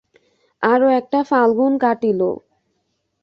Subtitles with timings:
[0.63, 2.21] আরো একটা ফাল্গুন কাটিল।